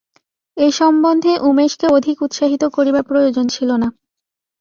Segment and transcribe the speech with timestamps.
[0.57, 3.87] এ সম্বন্ধে উমেশকে অধিক উৎসাহিত করিবার প্রয়োজন ছিল না।